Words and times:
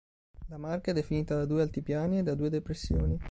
La 0.47 0.57
marca 0.57 0.89
è 0.89 0.93
definita 0.95 1.35
da 1.35 1.45
due 1.45 1.61
altipiani 1.61 2.17
e 2.17 2.23
da 2.23 2.33
due 2.33 2.49
depressioni. 2.49 3.19